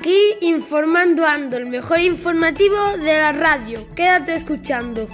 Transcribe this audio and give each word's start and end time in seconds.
Aquí 0.00 0.34
informando 0.40 1.26
ando, 1.26 1.58
el 1.58 1.66
mejor 1.66 2.00
informativo 2.00 2.96
de 2.96 3.12
la 3.12 3.32
radio. 3.32 3.86
Quédate 3.94 4.32
escuchando. 4.32 5.06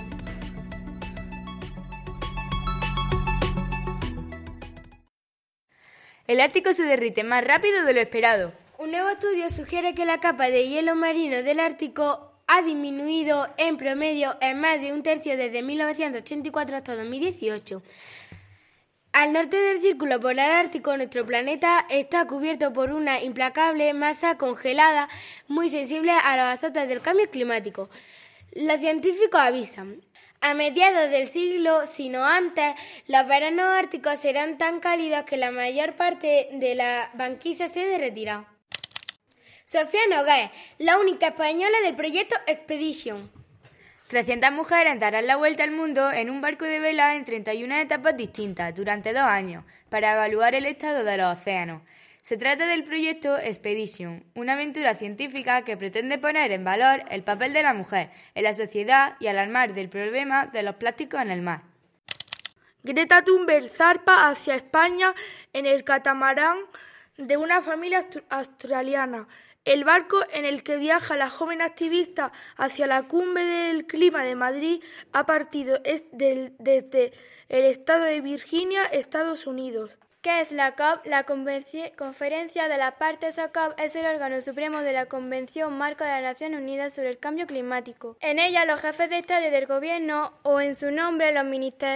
El 6.28 6.40
Ártico 6.40 6.72
se 6.72 6.84
derrite 6.84 7.24
más 7.24 7.42
rápido 7.42 7.84
de 7.84 7.94
lo 7.94 8.00
esperado. 8.00 8.52
Un 8.78 8.92
nuevo 8.92 9.08
estudio 9.08 9.50
sugiere 9.50 9.92
que 9.92 10.04
la 10.04 10.20
capa 10.20 10.50
de 10.50 10.68
hielo 10.68 10.94
marino 10.94 11.42
del 11.42 11.58
Ártico 11.58 12.30
ha 12.46 12.62
disminuido 12.62 13.48
en 13.56 13.78
promedio 13.78 14.36
en 14.40 14.60
más 14.60 14.80
de 14.80 14.92
un 14.92 15.02
tercio 15.02 15.36
desde 15.36 15.64
1984 15.64 16.76
hasta 16.76 16.94
2018. 16.94 17.82
Al 19.16 19.32
norte 19.32 19.56
del 19.56 19.80
círculo 19.80 20.20
polar 20.20 20.50
ártico, 20.50 20.94
nuestro 20.94 21.24
planeta 21.24 21.86
está 21.88 22.26
cubierto 22.26 22.74
por 22.74 22.92
una 22.92 23.22
implacable 23.22 23.94
masa 23.94 24.36
congelada 24.36 25.08
muy 25.48 25.70
sensible 25.70 26.12
a 26.12 26.36
los 26.36 26.44
azotes 26.44 26.86
del 26.86 27.00
cambio 27.00 27.30
climático. 27.30 27.88
Los 28.52 28.78
científicos 28.78 29.40
avisan. 29.40 30.02
A 30.42 30.52
mediados 30.52 31.10
del 31.10 31.26
siglo, 31.26 31.86
si 31.86 32.10
no 32.10 32.26
antes, 32.26 32.74
los 33.06 33.26
veranos 33.26 33.64
árticos 33.64 34.20
serán 34.20 34.58
tan 34.58 34.80
cálidos 34.80 35.24
que 35.24 35.38
la 35.38 35.50
mayor 35.50 35.96
parte 35.96 36.50
de 36.52 36.74
la 36.74 37.10
banquisa 37.14 37.68
se 37.68 37.86
derretirá. 37.86 38.46
Sofía 39.64 40.02
Nogués, 40.10 40.50
la 40.76 40.98
única 40.98 41.28
española 41.28 41.80
del 41.84 41.96
proyecto 41.96 42.36
Expedition. 42.46 43.45
300 44.08 44.52
mujeres 44.52 45.00
darán 45.00 45.26
la 45.26 45.34
vuelta 45.34 45.64
al 45.64 45.72
mundo 45.72 46.12
en 46.12 46.30
un 46.30 46.40
barco 46.40 46.64
de 46.64 46.78
vela 46.78 47.16
en 47.16 47.24
31 47.24 47.74
etapas 47.74 48.16
distintas 48.16 48.72
durante 48.72 49.12
dos 49.12 49.24
años 49.24 49.64
para 49.88 50.12
evaluar 50.12 50.54
el 50.54 50.64
estado 50.66 51.02
de 51.02 51.16
los 51.16 51.36
océanos. 51.36 51.82
Se 52.22 52.36
trata 52.36 52.66
del 52.66 52.84
proyecto 52.84 53.36
Expedition, 53.36 54.22
una 54.34 54.52
aventura 54.52 54.94
científica 54.94 55.62
que 55.62 55.76
pretende 55.76 56.18
poner 56.18 56.52
en 56.52 56.62
valor 56.62 57.02
el 57.10 57.24
papel 57.24 57.52
de 57.52 57.64
la 57.64 57.74
mujer 57.74 58.10
en 58.36 58.44
la 58.44 58.54
sociedad 58.54 59.16
y 59.18 59.26
alarmar 59.26 59.74
del 59.74 59.88
problema 59.88 60.46
de 60.46 60.62
los 60.62 60.76
plásticos 60.76 61.20
en 61.20 61.32
el 61.32 61.42
mar. 61.42 61.62
Greta 62.84 63.22
Thunberg 63.22 63.68
zarpa 63.68 64.28
hacia 64.28 64.54
España 64.54 65.14
en 65.52 65.66
el 65.66 65.82
catamarán 65.82 66.58
de 67.16 67.36
una 67.36 67.60
familia 67.60 68.06
australiana. 68.28 69.26
El 69.66 69.82
barco 69.82 70.20
en 70.32 70.44
el 70.44 70.62
que 70.62 70.76
viaja 70.76 71.16
la 71.16 71.28
joven 71.28 71.60
activista 71.60 72.30
hacia 72.56 72.86
la 72.86 73.02
cumbre 73.02 73.44
del 73.44 73.84
clima 73.88 74.22
de 74.22 74.36
Madrid 74.36 74.80
ha 75.12 75.26
partido 75.26 75.80
desde 75.80 77.12
el 77.48 77.64
estado 77.64 78.04
de 78.04 78.20
Virginia, 78.20 78.84
Estados 78.84 79.44
Unidos. 79.44 79.90
¿Qué 80.22 80.40
es 80.40 80.52
la 80.52 80.76
COP? 80.76 81.04
La 81.04 81.24
Conferencia 81.24 82.68
de 82.68 82.78
las 82.78 82.94
Partes 82.94 83.40
o 83.40 83.52
COP 83.52 83.78
es 83.78 83.96
el 83.96 84.06
órgano 84.06 84.40
supremo 84.40 84.82
de 84.82 84.92
la 84.92 85.06
Convención 85.06 85.76
Marco 85.76 86.04
de 86.04 86.10
las 86.10 86.22
Naciones 86.22 86.60
Unidas 86.60 86.94
sobre 86.94 87.10
el 87.10 87.18
Cambio 87.18 87.48
Climático. 87.48 88.16
En 88.20 88.38
ella 88.38 88.64
los 88.66 88.80
jefes 88.80 89.10
de 89.10 89.18
Estado 89.18 89.48
y 89.48 89.50
del 89.50 89.66
Gobierno 89.66 90.32
o 90.44 90.60
en 90.60 90.76
su 90.76 90.92
nombre 90.92 91.32
los, 91.32 91.44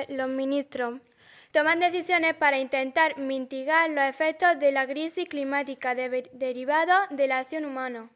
los 0.08 0.28
ministros 0.28 1.00
toman 1.52 1.80
decisiones 1.80 2.34
para 2.34 2.58
intentar 2.58 3.18
mitigar 3.18 3.90
los 3.90 4.04
efectos 4.04 4.58
de 4.58 4.72
la 4.72 4.86
crisis 4.86 5.28
climática 5.28 5.94
derivados 5.94 7.08
de 7.10 7.26
la 7.26 7.38
acción 7.38 7.64
humana. 7.64 8.08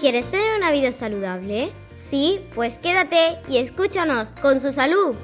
¿Quieres 0.00 0.30
tener 0.30 0.56
una 0.56 0.70
vida 0.70 0.92
saludable? 0.92 1.72
Sí, 1.96 2.40
pues 2.54 2.78
quédate 2.78 3.38
y 3.48 3.58
escúchanos 3.58 4.30
con 4.40 4.60
su 4.60 4.72
salud. 4.72 5.16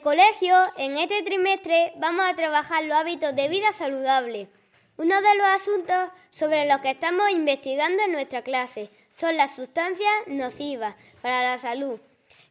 El 0.00 0.04
colegio, 0.04 0.56
en 0.78 0.96
este 0.96 1.22
trimestre, 1.22 1.92
vamos 1.98 2.24
a 2.26 2.34
trabajar 2.34 2.82
los 2.84 2.96
hábitos 2.96 3.36
de 3.36 3.50
vida 3.50 3.70
saludable. 3.72 4.48
Uno 4.96 5.20
de 5.20 5.34
los 5.34 5.46
asuntos 5.46 6.08
sobre 6.30 6.64
los 6.64 6.80
que 6.80 6.92
estamos 6.92 7.28
investigando 7.28 8.02
en 8.04 8.12
nuestra 8.12 8.40
clase 8.40 8.88
son 9.12 9.36
las 9.36 9.54
sustancias 9.54 10.10
nocivas 10.26 10.94
para 11.20 11.42
la 11.42 11.58
salud. 11.58 12.00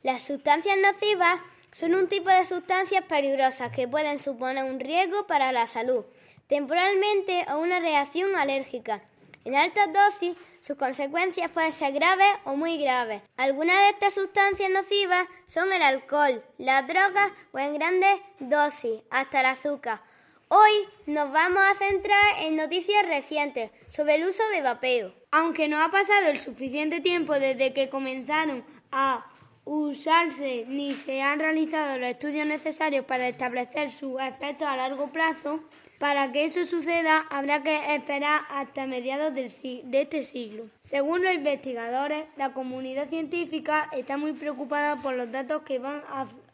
Las 0.04 0.22
sustancias 0.22 0.78
nocivas 0.78 1.40
son 1.72 1.96
un 1.96 2.08
tipo 2.08 2.30
de 2.30 2.46
sustancias 2.46 3.04
peligrosas 3.06 3.72
que 3.72 3.88
pueden 3.88 4.20
suponer 4.20 4.66
un 4.66 4.80
riesgo 4.80 5.26
para 5.26 5.52
la 5.52 5.66
salud, 5.66 6.06
temporalmente 6.46 7.48
o 7.52 7.58
una 7.58 7.80
reacción 7.80 8.36
alérgica. 8.36 9.02
En 9.44 9.56
altas 9.56 9.92
dosis 9.92 10.38
sus 10.62 10.78
consecuencias 10.78 11.52
pueden 11.52 11.72
ser 11.72 11.94
graves 11.94 12.32
o 12.46 12.56
muy 12.56 12.78
graves. 12.78 13.22
Algunas 13.38 13.78
de 13.78 13.90
estas 13.90 14.14
sustancias 14.14 14.70
nocivas 14.70 15.28
son 15.48 15.72
el 15.72 15.82
alcohol, 15.82 16.44
las 16.58 16.88
drogas 16.88 17.32
o 17.52 17.60
en 17.60 17.74
grandes 17.74 18.20
dosis, 18.40 19.02
hasta 19.10 19.42
el 19.42 19.46
azúcar. 19.48 20.02
Hoy 20.50 20.72
nos 21.06 21.32
vamos 21.32 21.62
a 21.62 21.76
centrar 21.76 22.40
en 22.40 22.56
noticias 22.56 23.06
recientes 23.06 23.70
sobre 23.90 24.16
el 24.16 24.28
uso 24.28 24.42
de 24.50 24.62
vapeo. 24.62 25.14
Aunque 25.32 25.68
no 25.68 25.80
ha 25.80 25.92
pasado 25.92 26.28
el 26.28 26.40
suficiente 26.40 27.02
tiempo 27.02 27.34
desde 27.34 27.74
que 27.74 27.90
comenzaron 27.90 28.66
a 28.92 29.26
usarse 29.66 30.66
ni 30.68 30.94
se 30.94 31.22
han 31.22 31.40
realizado 31.40 32.00
los 32.00 32.10
estudios 32.10 32.48
necesarios 32.48 33.06
para 33.06 33.28
establecer 33.28 33.92
sus 33.92 34.20
efectos 34.20 34.68
a 34.68 34.76
largo 34.76 35.12
plazo, 35.12 35.60
para 36.00 36.32
que 36.32 36.46
eso 36.46 36.66
suceda 36.66 37.28
habrá 37.30 37.62
que 37.62 37.94
esperar 37.94 38.42
hasta 38.50 38.88
mediados 38.88 39.36
de 39.36 39.46
este 39.92 40.24
siglo. 40.24 40.68
Según 40.80 41.24
los 41.24 41.32
investigadores, 41.34 42.24
la 42.38 42.54
comunidad 42.54 43.10
científica 43.10 43.90
está 43.92 44.18
muy 44.18 44.34
preocupada 44.34 44.96
por 44.96 45.14
los 45.14 45.32
datos 45.32 45.62
que 45.64 45.78
van 45.78 46.02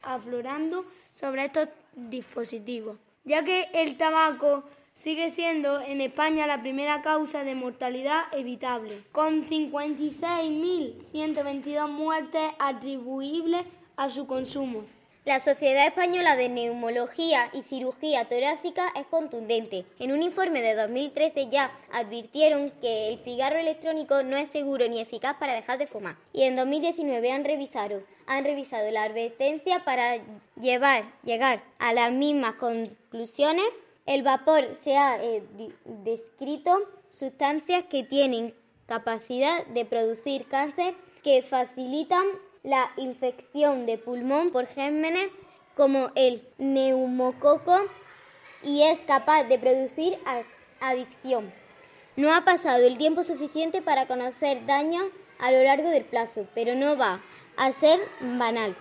aflorando 0.02 0.84
sobre 1.14 1.46
estos 1.46 1.70
dispositivos, 1.96 2.98
ya 3.24 3.46
que 3.46 3.70
el 3.74 3.96
tabaco 3.98 4.66
sigue 4.96 5.30
siendo 5.30 5.80
en 5.80 6.02
España 6.02 6.48
la 6.48 6.62
primera 6.62 7.04
causa 7.04 7.44
de 7.44 7.54
mortalidad 7.54 8.24
evitable, 8.32 9.04
con 9.12 9.46
56.122 9.46 11.88
muertes 11.90 12.50
atribuibles 12.58 13.64
a 13.96 14.10
su 14.10 14.26
consumo. 14.26 14.86
La 15.26 15.40
Sociedad 15.40 15.88
Española 15.88 16.36
de 16.36 16.50
Neumología 16.50 17.50
y 17.52 17.64
Cirugía 17.64 18.26
Torácica 18.26 18.94
es 18.96 19.08
contundente. 19.08 19.84
En 19.98 20.12
un 20.12 20.22
informe 20.22 20.62
de 20.62 20.76
2013 20.76 21.50
ya 21.50 21.72
advirtieron 21.92 22.70
que 22.80 23.10
el 23.10 23.18
cigarro 23.18 23.58
electrónico 23.58 24.22
no 24.22 24.38
es 24.38 24.50
seguro 24.50 24.88
ni 24.88 25.02
eficaz 25.02 25.36
para 25.38 25.56
dejar 25.56 25.80
de 25.80 25.88
fumar. 25.88 26.16
Y 26.32 26.44
en 26.44 26.56
2019 26.56 27.32
han 27.32 27.44
revisado, 27.44 28.04
han 28.28 28.44
revisado 28.44 28.92
la 28.92 29.02
advertencia 29.02 29.84
para 29.84 30.20
llevar, 30.62 31.06
llegar 31.24 31.64
a 31.80 31.92
las 31.94 32.12
mismas 32.12 32.54
conclusiones. 32.58 33.66
El 34.06 34.22
vapor 34.22 34.76
se 34.80 34.96
ha 34.96 35.18
eh, 35.24 35.42
descrito 36.04 36.78
sustancias 37.10 37.86
que 37.90 38.04
tienen 38.04 38.54
capacidad 38.86 39.66
de 39.66 39.86
producir 39.86 40.46
cáncer 40.46 40.94
que 41.24 41.42
facilitan 41.42 42.26
la 42.66 42.92
infección 42.98 43.86
de 43.86 43.98
pulmón 44.00 44.50
por 44.50 44.66
gérmenes 44.66 45.30
como 45.76 46.12
el 46.16 46.42
neumococo 46.58 47.80
y 48.64 48.82
es 48.82 49.00
capaz 49.02 49.44
de 49.44 49.60
producir 49.60 50.18
adicción. 50.82 51.54
No 52.16 52.34
ha 52.34 52.44
pasado 52.44 52.86
el 52.86 52.98
tiempo 52.98 53.24
suficiente 53.24 53.82
para 53.82 54.08
conocer 54.08 54.66
daños 54.66 55.04
a 55.38 55.52
lo 55.52 55.62
largo 55.64 55.90
del 55.90 56.06
plazo, 56.06 56.48
pero 56.56 56.74
no 56.76 56.98
va 56.98 57.22
a 57.56 57.72
ser 57.72 58.00
banal, 58.20 58.76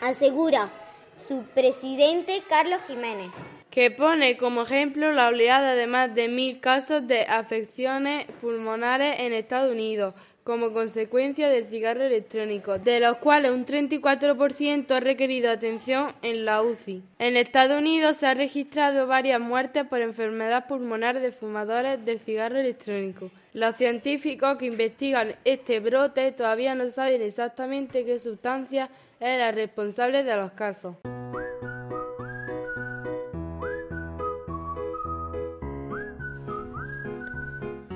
asegura 0.00 0.70
su 1.16 1.42
presidente 1.42 2.42
Carlos 2.48 2.82
Jiménez. 2.86 3.30
Que 3.70 3.90
pone 3.90 4.36
como 4.36 4.62
ejemplo 4.62 5.12
la 5.12 5.28
oleada 5.28 5.74
de 5.74 5.86
más 5.86 6.14
de 6.14 6.28
mil 6.28 6.60
casos 6.60 7.06
de 7.06 7.22
afecciones 7.22 8.26
pulmonares 8.40 9.18
en 9.20 9.32
Estados 9.32 9.72
Unidos, 9.72 10.14
como 10.48 10.72
consecuencia 10.72 11.50
del 11.50 11.66
cigarro 11.66 12.04
electrónico, 12.04 12.78
de 12.78 13.00
los 13.00 13.18
cuales 13.18 13.52
un 13.52 13.66
34% 13.66 14.90
ha 14.92 14.98
requerido 14.98 15.50
atención 15.50 16.14
en 16.22 16.46
la 16.46 16.62
UCI. 16.62 17.02
En 17.18 17.36
Estados 17.36 17.76
Unidos 17.76 18.16
se 18.16 18.28
han 18.28 18.38
registrado 18.38 19.06
varias 19.06 19.42
muertes 19.42 19.84
por 19.86 20.00
enfermedad 20.00 20.66
pulmonar 20.66 21.20
de 21.20 21.32
fumadores 21.32 22.02
del 22.02 22.18
cigarro 22.18 22.56
electrónico. 22.56 23.30
Los 23.52 23.76
científicos 23.76 24.56
que 24.56 24.64
investigan 24.64 25.34
este 25.44 25.80
brote 25.80 26.32
todavía 26.32 26.74
no 26.74 26.88
saben 26.88 27.20
exactamente 27.20 28.06
qué 28.06 28.18
sustancia 28.18 28.88
es 29.20 29.38
la 29.38 29.52
responsable 29.52 30.24
de 30.24 30.34
los 30.34 30.52
casos. 30.52 30.94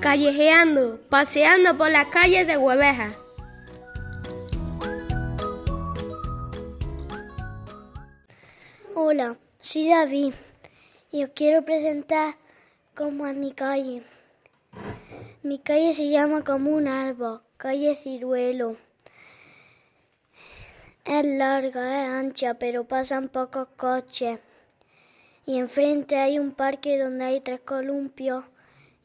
Callejeando, 0.03 0.99
paseando 1.07 1.77
por 1.77 1.89
las 1.89 2.07
calles 2.07 2.45
de 2.45 2.57
Hueveja. 2.57 3.13
Hola, 8.95 9.37
soy 9.61 9.87
David 9.87 10.33
y 11.09 11.23
os 11.23 11.29
quiero 11.29 11.63
presentar 11.63 12.35
cómo 12.93 13.25
es 13.27 13.37
mi 13.37 13.53
calle. 13.53 14.03
Mi 15.41 15.57
calle 15.59 15.93
se 15.93 16.09
llama 16.09 16.43
como 16.43 16.71
un 16.71 16.89
árbol, 16.89 17.41
calle 17.55 17.95
Ciruelo. 17.95 18.75
Es 21.05 21.25
larga, 21.25 22.03
es 22.03 22.09
ancha, 22.09 22.55
pero 22.55 22.83
pasan 22.83 23.29
pocos 23.29 23.69
coches. 23.77 24.39
Y 25.45 25.59
enfrente 25.59 26.17
hay 26.17 26.39
un 26.39 26.51
parque 26.51 26.99
donde 26.99 27.23
hay 27.23 27.39
tres 27.39 27.61
columpios 27.61 28.43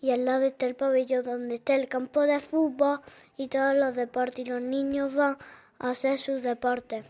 y 0.00 0.10
al 0.10 0.24
lado 0.24 0.44
está 0.44 0.66
el 0.66 0.74
pabellón 0.74 1.24
donde 1.24 1.56
está 1.56 1.74
el 1.74 1.88
campo 1.88 2.22
de 2.22 2.40
fútbol 2.40 3.00
y 3.36 3.48
todos 3.48 3.74
los 3.74 3.94
deportes 3.94 4.40
y 4.40 4.44
los 4.44 4.60
niños 4.60 5.14
van 5.14 5.36
a 5.78 5.90
hacer 5.90 6.18
sus 6.18 6.42
deportes. 6.42 7.04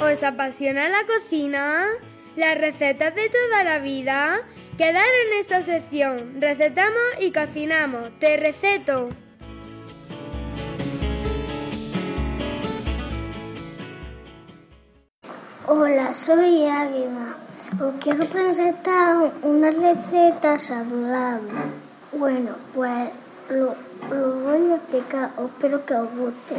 ¿Os 0.00 0.22
apasiona 0.22 0.88
la 0.88 1.04
cocina? 1.06 1.86
¿Las 2.36 2.56
recetas 2.56 3.14
de 3.14 3.28
toda 3.28 3.64
la 3.64 3.80
vida? 3.80 4.40
Quedar 4.76 5.08
en 5.26 5.40
esta 5.40 5.62
sección. 5.62 6.40
Recetamos 6.40 7.02
y 7.20 7.32
cocinamos. 7.32 8.16
Te 8.20 8.36
receto. 8.36 9.08
Hola, 15.70 16.14
soy 16.14 16.64
Águila. 16.64 17.36
Os 17.78 17.92
quiero 18.00 18.26
presentar 18.26 19.34
una 19.42 19.70
receta 19.70 20.58
saludable. 20.58 21.50
Bueno, 22.10 22.52
pues 22.74 23.10
lo, 23.50 23.74
voy 24.08 24.72
a 24.72 24.76
explicar. 24.76 25.30
Espero 25.38 25.84
que 25.84 25.92
os 25.92 26.08
guste. 26.16 26.56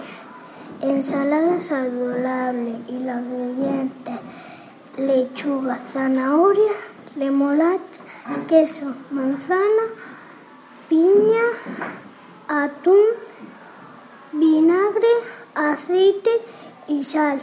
Ensalada 0.81 1.59
saludable 1.59 2.75
y 2.87 2.99
los 2.99 3.17
ingredientes 3.21 4.19
lechuga, 4.95 5.79
zanahoria, 5.91 6.73
remolacha, 7.17 8.01
queso, 8.47 8.93
manzana, 9.09 9.85
piña, 10.87 11.45
atún, 12.47 13.07
vinagre, 14.33 15.07
aceite 15.55 16.29
y 16.87 17.03
sal. 17.03 17.41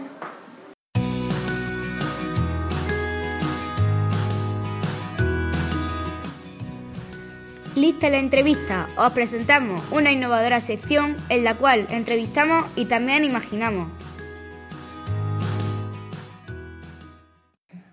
Lista 7.86 8.10
la 8.10 8.18
entrevista, 8.18 8.88
os 8.98 9.12
presentamos 9.12 9.80
una 9.92 10.10
innovadora 10.10 10.60
sección 10.60 11.14
en 11.28 11.44
la 11.44 11.54
cual 11.54 11.86
entrevistamos 11.88 12.64
y 12.74 12.86
también 12.86 13.24
imaginamos. 13.24 13.88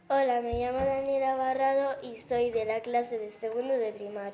Hola, 0.09 0.41
me 0.41 0.53
llamo 0.53 0.79
Daniela 0.79 1.35
Barrado 1.35 1.91
y 2.01 2.15
soy 2.15 2.49
de 2.49 2.65
la 2.65 2.79
clase 2.79 3.19
de 3.19 3.29
segundo 3.29 3.71
de 3.71 3.91
primaria. 3.91 4.33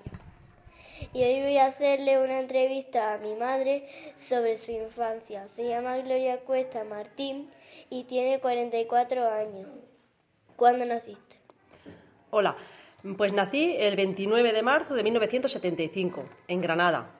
Y 1.12 1.24
hoy 1.24 1.42
voy 1.42 1.58
a 1.58 1.66
hacerle 1.66 2.24
una 2.24 2.40
entrevista 2.40 3.14
a 3.14 3.18
mi 3.18 3.36
madre 3.36 3.86
sobre 4.16 4.56
su 4.56 4.72
infancia. 4.72 5.50
Se 5.50 5.68
llama 5.68 5.98
Gloria 5.98 6.40
Cuesta 6.40 6.86
Martín 6.86 7.48
y 7.90 8.06
tiene 8.06 8.40
44 8.40 9.30
años. 9.30 9.68
¿Cuándo 10.56 10.86
naciste? 10.86 11.36
Hola, 12.32 12.56
pues 13.18 13.34
nací 13.34 13.75
el 13.78 13.96
29 13.96 14.54
de 14.54 14.62
marzo 14.62 14.94
de 14.94 15.04
1975, 15.04 16.25
en 16.48 16.62
Granada. 16.62 17.12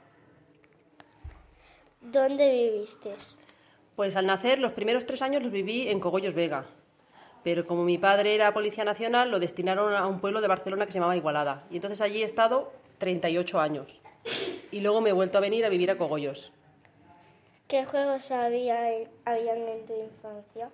¿Dónde 2.02 2.52
viviste? 2.52 3.16
Pues 3.96 4.16
al 4.16 4.26
nacer 4.26 4.60
los 4.60 4.72
primeros 4.72 5.06
tres 5.06 5.22
años 5.22 5.44
los 5.44 5.52
viví 5.52 5.90
en 5.90 6.00
Cogollos 6.00 6.34
Vega, 6.34 6.66
pero 7.44 7.66
como 7.66 7.84
mi 7.84 7.98
padre 7.98 8.36
era 8.36 8.54
policía 8.54 8.84
nacional 8.84 9.30
lo 9.30 9.40
destinaron 9.40 9.94
a 9.94 10.08
un 10.08 10.20
pueblo 10.20 10.42
de 10.42 10.48
Barcelona 10.48 10.86
que 10.86 10.92
se 10.92 11.00
llamaba 11.00 11.18
Igualada, 11.18 11.66
y 11.70 11.76
entonces 11.76 12.02
allí 12.02 12.22
he 12.22 12.26
estado 12.26 12.72
38 12.98 13.60
años. 13.60 14.02
Y 14.72 14.82
luego 14.82 15.02
me 15.02 15.10
he 15.10 15.14
vuelto 15.14 15.38
a 15.38 15.42
venir 15.42 15.66
a 15.66 15.70
vivir 15.70 15.92
a 15.92 15.98
Cogollos. 15.98 16.52
¿Qué 17.68 17.86
juegos 17.86 18.32
había, 18.32 18.88
habían 19.26 19.58
en 19.68 19.86
tu 19.86 19.94
infancia? 19.94 20.70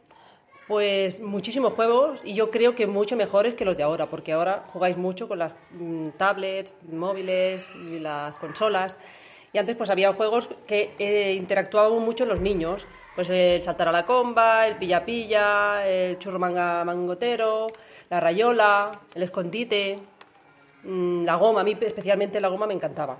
Pues 0.68 1.20
muchísimos 1.22 1.74
juegos 1.74 2.22
y 2.24 2.34
yo 2.34 2.50
creo 2.50 2.74
que 2.74 2.88
mucho 2.88 3.16
mejores 3.16 3.54
que 3.54 3.66
los 3.66 3.78
de 3.78 3.84
ahora, 3.84 4.08
porque 4.08 4.32
ahora 4.32 4.64
jugáis 4.68 4.98
mucho 4.98 5.28
con 5.28 5.38
las 5.38 5.54
mm, 5.72 6.10
tablets, 6.18 6.76
móviles 6.92 7.70
y 7.76 8.00
las 8.00 8.34
consolas. 8.36 8.98
Y 9.54 9.60
antes 9.60 9.76
pues 9.76 9.92
había 9.92 10.12
juegos 10.12 10.50
que 10.66 10.90
eh, 10.98 11.34
interactuaban 11.34 12.02
mucho 12.04 12.26
los 12.26 12.42
niños, 12.42 12.88
pues 13.14 13.30
el 13.30 13.62
saltar 13.62 13.90
a 13.90 13.92
la 13.92 14.08
comba, 14.08 14.68
el 14.68 14.78
pilla-pilla, 14.78 15.88
el 15.88 16.18
churro 16.18 16.40
manga 16.40 16.84
mangotero, 16.84 17.68
la 18.10 18.20
rayola, 18.20 18.92
el 19.14 19.22
escondite, 19.22 20.00
mm, 20.84 21.26
la 21.26 21.36
goma, 21.36 21.62
a 21.62 21.64
mí 21.64 21.78
especialmente 21.80 22.42
la 22.42 22.48
goma 22.48 22.66
me 22.66 22.74
encantaba. 22.74 23.20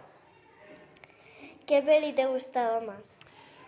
¿Qué 1.68 1.84
peli 1.84 2.12
te 2.14 2.26
gustaba 2.26 2.82
más? 2.82 3.20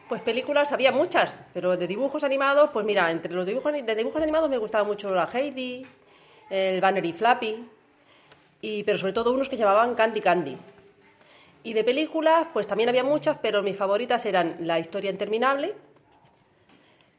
Pues 0.07 0.21
películas 0.21 0.71
había 0.71 0.93
muchas, 0.93 1.35
pero 1.53 1.75
de 1.75 1.85
dibujos 1.85 2.23
animados, 2.23 2.69
pues 2.71 2.85
mira, 2.85 3.11
entre 3.11 3.33
los 3.33 3.45
dibujos 3.45 3.73
de 3.73 3.95
dibujos 3.95 4.21
animados 4.21 4.49
me 4.49 4.57
gustaba 4.57 4.85
mucho 4.85 5.13
la 5.13 5.25
Heidi, 5.25 5.85
el 6.49 6.79
Banner 6.79 7.05
y 7.05 7.11
Flappy, 7.11 7.67
y, 8.61 8.83
pero 8.83 8.97
sobre 8.97 9.11
todo 9.11 9.33
unos 9.33 9.49
que 9.49 9.57
llamaban 9.57 9.95
Candy 9.95 10.21
Candy. 10.21 10.57
Y 11.63 11.73
de 11.73 11.83
películas, 11.83 12.47
pues 12.53 12.67
también 12.67 12.87
había 12.87 13.03
muchas, 13.03 13.37
pero 13.41 13.61
mis 13.61 13.75
favoritas 13.75 14.25
eran 14.25 14.55
La 14.61 14.79
historia 14.79 15.11
interminable, 15.11 15.75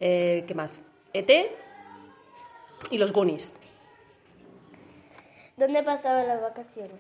eh, 0.01 0.45
¿qué 0.47 0.55
más? 0.55 0.81
ET 1.13 1.31
y 2.91 2.97
Los 2.97 3.13
Goonies. 3.13 3.55
¿Dónde 5.59 5.83
pasabas 5.83 6.27
las 6.27 6.41
vacaciones? 6.41 6.95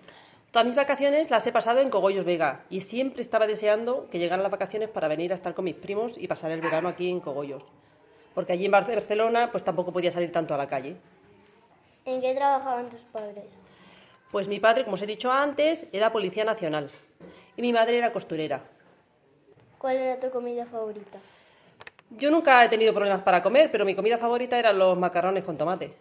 Todas 0.59 0.67
mis 0.67 0.75
vacaciones 0.75 1.31
las 1.31 1.47
he 1.47 1.53
pasado 1.53 1.79
en 1.79 1.89
Cogollos 1.89 2.25
Vega 2.25 2.65
y 2.69 2.81
siempre 2.81 3.23
estaba 3.23 3.47
deseando 3.47 4.09
que 4.11 4.19
llegaran 4.19 4.43
las 4.43 4.51
vacaciones 4.51 4.89
para 4.89 5.07
venir 5.07 5.31
a 5.31 5.37
estar 5.37 5.55
con 5.55 5.65
mis 5.65 5.77
primos 5.77 6.19
y 6.19 6.27
pasar 6.27 6.51
el 6.51 6.61
verano 6.61 6.89
aquí 6.89 7.09
en 7.09 7.21
Cogollos. 7.21 7.63
Porque 8.35 8.55
allí 8.55 8.65
en 8.65 8.73
Barcelona 8.73 9.53
pues 9.53 9.63
tampoco 9.63 9.93
podía 9.93 10.11
salir 10.11 10.33
tanto 10.33 10.55
a 10.55 10.59
la 10.59 10.67
calle. 10.67 10.97
¿En 12.05 12.21
qué 12.21 12.35
trabajaban 12.35 12.89
tus 12.89 13.03
padres? 13.03 13.61
Pues 14.33 14.49
mi 14.49 14.59
padre, 14.59 14.83
como 14.83 14.95
os 14.95 15.03
he 15.03 15.07
dicho 15.07 15.31
antes, 15.31 15.87
era 15.93 16.11
policía 16.11 16.45
nacional 16.45 16.91
y 17.57 17.62
mi 17.62 17.73
madre 17.73 17.99
era 17.99 18.11
costurera. 18.11 18.61
¿Cuál 19.79 19.99
era 19.99 20.19
tu 20.19 20.29
comida 20.33 20.67
favorita? 20.67 21.19
Yo 22.11 22.33
nunca 22.33 22.65
he 22.65 22.69
tenido 22.69 22.93
problemas 22.93 23.23
para 23.23 23.45
comer, 23.45 23.71
pero 23.71 23.85
mi 23.85 23.95
comida 23.95 24.19
favorita 24.19 24.59
eran 24.59 24.77
los 24.77 24.99
macarrones 24.99 25.45
con 25.45 25.57
tomate. 25.57 25.95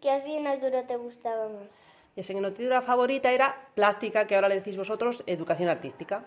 ¿Qué 0.00 0.10
asignatura 0.10 0.86
te 0.86 0.96
gustaba 0.96 1.50
más? 1.50 1.91
Mi 2.14 2.20
asignatura 2.20 2.82
favorita 2.82 3.32
era 3.32 3.68
plástica, 3.74 4.26
que 4.26 4.34
ahora 4.34 4.48
le 4.48 4.56
decís 4.56 4.76
vosotros 4.76 5.22
educación 5.26 5.68
artística. 5.68 6.24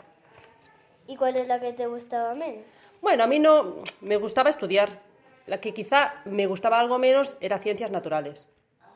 ¿Y 1.08 1.16
cuál 1.16 1.36
es 1.36 1.48
la 1.48 1.60
que 1.60 1.74
te 1.74 1.86
gustaba 1.86 2.34
menos? 2.34 2.64
Bueno, 3.02 3.24
a 3.24 3.28
mí 3.28 3.38
no 3.38 3.84
me 4.02 4.18
gustaba 4.18 4.50
estudiar. 4.50 5.00
La 5.46 5.60
que 5.60 5.76
quizá 5.76 6.16
me 6.26 6.48
gustaba 6.48 6.80
algo 6.80 6.98
menos 6.98 7.36
era 7.40 7.60
ciencias 7.60 7.92
naturales 7.92 8.48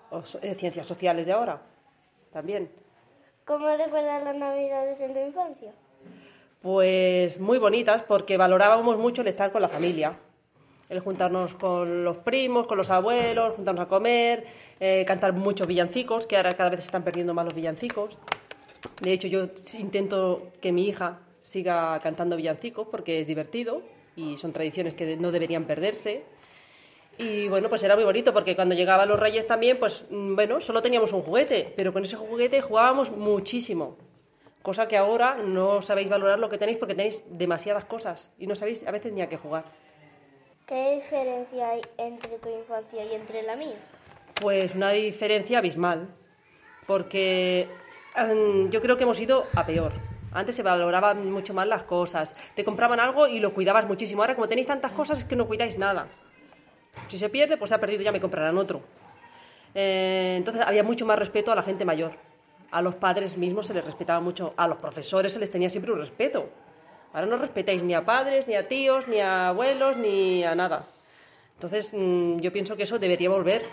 o 0.10 0.24
eh, 0.41 0.55
ciencias 0.55 0.88
sociales 0.88 1.27
de 1.27 1.34
ahora 1.34 1.62
también. 2.34 2.72
¿Cómo 3.46 3.67
recuerdas 3.69 4.24
las 4.24 4.36
navidades 4.36 5.00
en 5.01 5.13
tu 5.13 5.19
infancia? 5.19 5.72
Pues 6.63 7.39
muy 7.39 7.60
bonitas 7.60 8.01
porque 8.01 8.38
valorábamos 8.38 8.98
mucho 8.98 9.22
el 9.22 9.27
estar 9.27 9.51
con 9.51 9.62
la 9.62 9.67
familia 9.67 10.17
el 10.89 11.00
juntarnos 11.00 11.55
con 11.55 12.03
los 12.03 12.17
primos, 12.17 12.65
con 12.65 12.77
los 12.77 12.89
abuelos, 12.89 13.55
juntarnos 13.55 13.86
a 13.86 13.88
comer, 13.88 14.46
eh, 14.79 15.05
cantar 15.08 15.34
muchos 15.34 15.67
villancicos, 15.67 16.25
que 16.25 16.36
ahora 16.36 16.53
cada 16.53 16.72
vez 16.72 16.81
se 16.81 16.88
están 16.88 17.03
perdiendo 17.03 17.34
más 17.34 17.46
los 17.46 17.53
villancicos. 17.53 18.17
De 19.01 19.13
hecho, 19.13 19.27
yo 19.27 19.48
intento 19.77 20.43
que 20.62 20.72
mi 20.72 20.88
hija 20.88 21.19
siga 21.41 22.00
cantando 22.01 22.36
villancicos 22.36 22.88
porque 22.89 23.22
es 23.22 23.27
divertido 23.27 23.81
y 24.15 24.38
son 24.38 24.51
tradiciones 24.51 24.96
que 24.96 25.15
no 25.15 25.31
deberían 25.31 25.65
perderse. 25.65 26.24
Y 27.17 27.50
bueno, 27.50 27.69
pues 27.69 27.84
era 27.84 27.96
muy 27.96 28.05
bonito 28.05 28.34
porque 28.34 28.55
cuando 28.55 28.75
llegaban 28.75 29.10
los 29.10 29.19
reyes 29.19 29.46
también, 29.46 29.77
pues 29.77 30.05
mm, 30.10 30.36
bueno, 30.36 30.62
solo 30.62 30.81
teníamos 30.81 31.13
un 31.13 31.22
juguete, 31.22 31.74
pero 31.75 31.93
con 31.93 32.03
ese 32.03 32.15
juguete 32.15 32.62
jugábamos 32.62 33.12
muchísimo. 33.12 33.98
Cosa 34.62 34.88
que 34.88 34.98
ahora 34.98 35.36
no 35.36 35.81
sabéis 35.81 36.10
valorar 36.10 36.39
lo 36.39 36.50
que 36.50 36.58
tenéis 36.58 36.77
porque 36.77 36.96
tenéis 36.96 37.24
demasiadas 37.29 37.86
cosas 37.86 38.34
y 38.39 38.48
no 38.48 38.55
sabéis 38.55 38.86
a 38.88 38.91
veces 38.91 39.13
ni 39.13 39.22
a 39.22 39.29
qué 39.29 39.38
jugar. 39.38 39.65
¿Qué 40.69 41.01
diferencia 41.01 41.67
hay 41.67 41.81
entre 41.97 42.38
tu 42.38 42.47
infancia 42.47 43.03
y 43.03 43.15
entre 43.15 43.41
la 43.41 43.55
mía? 43.55 43.73
Pues 44.39 44.75
una 44.75 44.91
diferencia 44.91 45.57
abismal, 45.57 46.07
porque 46.85 47.67
mm, 48.15 48.69
yo 48.69 48.79
creo 48.79 48.95
que 48.95 49.01
hemos 49.01 49.19
ido 49.19 49.47
a 49.55 49.65
peor. 49.65 49.93
Antes 50.31 50.55
se 50.55 50.61
valoraban 50.61 51.31
mucho 51.31 51.55
más 51.55 51.67
las 51.67 51.81
cosas, 51.85 52.35
te 52.53 52.63
compraban 52.63 52.99
algo 52.99 53.27
y 53.27 53.39
lo 53.39 53.51
cuidabas 53.51 53.88
muchísimo. 53.88 54.21
Ahora 54.21 54.35
como 54.35 54.47
tenéis 54.47 54.67
tantas 54.67 54.91
cosas 54.91 55.17
es 55.17 55.25
que 55.25 55.35
no 55.35 55.47
cuidáis 55.47 55.75
nada. 55.79 56.07
Si 57.07 57.17
se 57.17 57.29
pierde, 57.29 57.57
pues 57.57 57.69
se 57.69 57.75
ha 57.75 57.79
perdido, 57.79 58.03
ya 58.03 58.11
me 58.11 58.21
comprarán 58.21 58.55
otro. 58.59 58.83
Eh, 59.73 60.35
entonces 60.38 60.61
había 60.63 60.83
mucho 60.83 61.03
más 61.03 61.17
respeto 61.17 61.51
a 61.51 61.55
la 61.55 61.63
gente 61.63 61.83
mayor. 61.83 62.11
A 62.69 62.83
los 62.83 62.93
padres 62.93 63.38
mismos 63.38 63.65
se 63.65 63.73
les 63.73 63.83
respetaba 63.83 64.19
mucho, 64.19 64.53
a 64.55 64.67
los 64.67 64.77
profesores 64.77 65.33
se 65.33 65.39
les 65.39 65.49
tenía 65.49 65.69
siempre 65.69 65.91
un 65.91 65.97
respeto. 65.97 66.47
Ahora 67.13 67.27
no 67.27 67.37
respetáis 67.37 67.83
ni 67.83 67.93
a 67.93 68.05
padres, 68.05 68.47
ni 68.47 68.55
a 68.55 68.67
tíos, 68.67 69.07
ni 69.07 69.19
a 69.19 69.49
abuelos, 69.49 69.97
ni 69.97 70.43
a 70.43 70.53
nada. 70.53 70.85
Entonces, 71.55 71.93
mm, 71.93 72.37
yo 72.37 72.53
pienso 72.53 72.77
que 72.77 72.83
eso 72.83 72.99
debería 72.99 73.29
volver. 73.29 73.63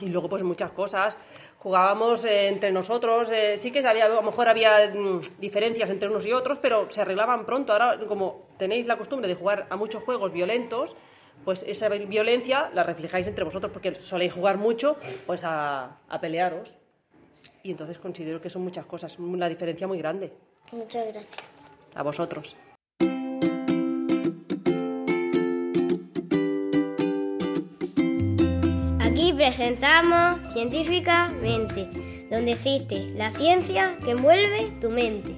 Y 0.00 0.08
luego 0.08 0.28
pues 0.28 0.42
muchas 0.42 0.72
cosas, 0.72 1.16
jugábamos 1.58 2.24
eh, 2.24 2.48
entre 2.48 2.70
nosotros, 2.70 3.30
eh, 3.30 3.56
sí 3.58 3.70
que 3.70 3.86
había, 3.86 4.06
a 4.06 4.08
lo 4.08 4.22
mejor 4.22 4.48
había 4.48 4.92
mm, 4.94 5.20
diferencias 5.38 5.88
entre 5.88 6.08
unos 6.08 6.26
y 6.26 6.32
otros, 6.32 6.58
pero 6.60 6.90
se 6.90 7.00
arreglaban 7.00 7.46
pronto. 7.46 7.72
Ahora, 7.72 7.98
como 8.06 8.48
tenéis 8.58 8.86
la 8.86 8.98
costumbre 8.98 9.28
de 9.28 9.34
jugar 9.34 9.66
a 9.70 9.76
muchos 9.76 10.02
juegos 10.02 10.32
violentos, 10.32 10.96
pues 11.44 11.62
esa 11.62 11.88
violencia 11.88 12.70
la 12.74 12.82
reflejáis 12.82 13.26
entre 13.26 13.44
vosotros 13.44 13.70
porque 13.70 13.94
soléis 13.94 14.32
jugar 14.32 14.56
mucho 14.56 14.96
pues 15.26 15.44
a 15.44 15.98
pelearos. 16.20 16.74
Y 17.62 17.70
entonces 17.70 17.98
considero 17.98 18.40
que 18.40 18.48
son 18.50 18.62
muchas 18.62 18.86
cosas, 18.86 19.18
una 19.18 19.48
diferencia 19.48 19.86
muy 19.86 19.98
grande. 19.98 20.32
Muchas 20.72 21.06
gracias. 21.08 21.55
A 21.96 22.02
vosotros. 22.02 22.54
Aquí 29.00 29.32
presentamos 29.32 30.52
Científicamente, 30.52 31.88
donde 32.30 32.52
existe 32.52 33.10
la 33.16 33.30
ciencia 33.30 33.96
que 34.04 34.10
envuelve 34.10 34.72
tu 34.80 34.90
mente. 34.90 35.34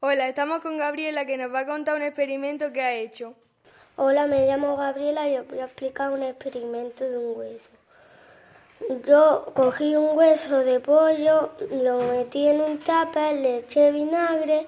Hola, 0.00 0.28
estamos 0.28 0.60
con 0.60 0.78
Gabriela 0.78 1.26
que 1.26 1.36
nos 1.36 1.52
va 1.52 1.60
a 1.60 1.66
contar 1.66 1.94
un 1.96 2.02
experimento 2.02 2.72
que 2.72 2.80
ha 2.80 2.94
hecho. 2.94 3.34
Hola, 3.96 4.26
me 4.26 4.46
llamo 4.46 4.76
Gabriela 4.76 5.28
y 5.28 5.36
os 5.36 5.46
voy 5.46 5.58
a 5.58 5.66
explicar 5.66 6.10
un 6.10 6.22
experimento 6.22 7.04
de 7.04 7.18
un 7.18 7.38
hueso. 7.38 7.70
Yo 9.06 9.52
cogí 9.54 9.94
un 9.94 10.16
hueso 10.16 10.58
de 10.58 10.80
pollo, 10.80 11.50
lo 11.70 11.98
metí 11.98 12.48
en 12.48 12.60
un 12.60 12.78
tupper, 12.78 13.36
le 13.36 13.58
eché 13.58 13.92
vinagre 13.92 14.66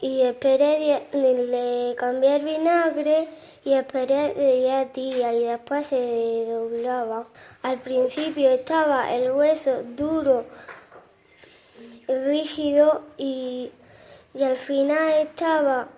y 0.00 0.22
esperé, 0.22 1.06
le 1.12 1.94
cambié 1.96 2.36
el 2.36 2.44
vinagre 2.44 3.28
y 3.64 3.74
esperé 3.74 4.34
de 4.34 4.56
10 4.56 4.92
días 4.92 5.34
y 5.34 5.44
después 5.44 5.86
se 5.86 6.46
doblaba. 6.48 7.26
Al 7.62 7.80
principio 7.80 8.50
estaba 8.50 9.12
el 9.14 9.30
hueso 9.30 9.82
duro, 9.84 10.46
rígido 12.08 13.02
y, 13.16 13.70
y 14.34 14.42
al 14.42 14.56
final 14.56 15.12
estaba 15.20 15.88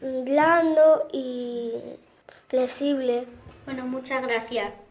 blando 0.00 1.08
y 1.12 1.72
flexible. 2.48 3.26
Bueno, 3.66 3.86
muchas 3.86 4.22
gracias. 4.22 4.83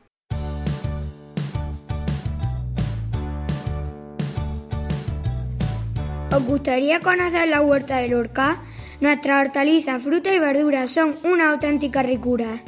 ¿Os 6.44 6.50
gustaría 6.50 7.00
conocer 7.00 7.48
la 7.48 7.62
huerta 7.62 8.00
de 8.00 8.10
Lorca? 8.10 8.58
Nuestras 9.00 9.48
hortalizas, 9.48 10.04
frutas 10.04 10.34
y 10.34 10.40
verduras 10.40 10.90
son 10.90 11.18
una 11.24 11.52
auténtica 11.52 12.04
ricura. 12.04 12.62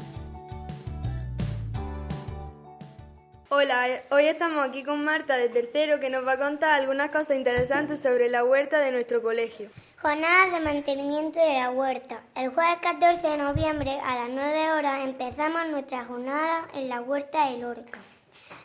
Hola, 3.49 4.01
hoy 4.11 4.27
estamos 4.27 4.65
aquí 4.65 4.81
con 4.83 5.03
Marta 5.03 5.35
de 5.35 5.49
tercero 5.49 5.99
que 5.99 6.09
nos 6.09 6.25
va 6.25 6.33
a 6.33 6.37
contar 6.37 6.79
algunas 6.79 7.09
cosas 7.09 7.35
interesantes 7.35 8.01
sobre 8.01 8.29
la 8.29 8.45
huerta 8.45 8.79
de 8.79 8.93
nuestro 8.93 9.21
colegio. 9.21 9.69
Jornada 10.01 10.57
de 10.57 10.61
mantenimiento 10.61 11.37
de 11.37 11.59
la 11.59 11.69
huerta. 11.69 12.21
El 12.33 12.51
jueves 12.51 12.77
14 12.81 13.27
de 13.27 13.37
noviembre 13.37 13.91
a 14.05 14.15
las 14.15 14.29
9 14.29 14.71
horas 14.71 15.03
empezamos 15.03 15.67
nuestra 15.69 16.05
jornada 16.05 16.69
en 16.75 16.87
la 16.87 17.01
huerta 17.01 17.49
de 17.49 17.57
Lorca. 17.57 17.99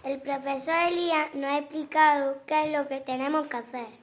El 0.05 0.21
profesor 0.21 0.75
Elías 0.89 1.35
nos 1.35 1.51
ha 1.51 1.59
explicado 1.59 2.37
qué 2.47 2.67
es 2.67 2.79
lo 2.79 2.87
que 2.87 3.01
tenemos 3.01 3.49
que 3.49 3.57
hacer. 3.57 4.00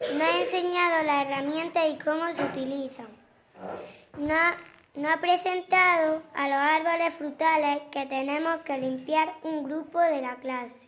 No 0.00 0.24
ha 0.24 0.40
enseñado 0.40 1.02
las 1.02 1.26
herramientas 1.26 1.84
y 1.90 1.98
cómo 1.98 2.32
se 2.32 2.44
utilizan. 2.44 3.08
No 4.16 4.32
ha, 4.32 4.56
no 4.94 5.10
ha 5.10 5.16
presentado 5.16 6.22
a 6.34 6.48
los 6.48 6.56
árboles 6.56 7.14
frutales 7.14 7.80
que 7.90 8.06
tenemos 8.06 8.58
que 8.58 8.78
limpiar 8.78 9.34
un 9.42 9.64
grupo 9.64 9.98
de 9.98 10.22
la 10.22 10.36
clase. 10.36 10.86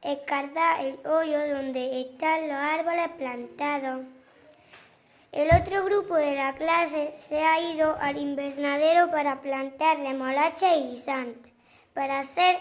Escartar 0.00 0.80
el 0.80 0.98
hoyo 1.06 1.54
donde 1.54 2.00
están 2.00 2.48
los 2.48 2.56
árboles 2.56 3.08
plantados. 3.18 4.06
El 5.32 5.48
otro 5.60 5.84
grupo 5.84 6.14
de 6.14 6.34
la 6.34 6.54
clase 6.54 7.12
se 7.14 7.42
ha 7.44 7.60
ido 7.60 7.94
al 8.00 8.16
invernadero 8.16 9.10
para 9.10 9.42
plantar 9.42 9.98
remolacha 9.98 10.76
y 10.76 10.92
guisantes. 10.92 11.52
Para 11.92 12.20
hacer, 12.20 12.58